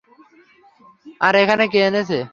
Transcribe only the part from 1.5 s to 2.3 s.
কে এনেছে?